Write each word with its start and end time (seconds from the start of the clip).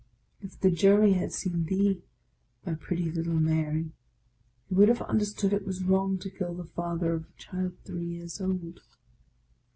If 0.41 0.59
the 0.59 0.71
Jury 0.71 1.13
had 1.13 1.31
seen 1.31 1.65
thee, 1.65 2.01
my 2.65 2.73
pretty 2.73 3.11
little 3.11 3.35
Mary, 3.39 3.91
they 4.67 4.75
would 4.75 4.87
have 4.89 5.03
understood 5.03 5.53
it 5.53 5.63
was 5.63 5.83
wrong 5.83 6.17
to 6.21 6.31
kill 6.31 6.55
the 6.55 6.65
Father 6.65 7.13
of 7.13 7.25
a 7.27 7.33
child 7.39 7.77
three 7.85 8.05
years 8.15 8.41
old. 8.41 8.79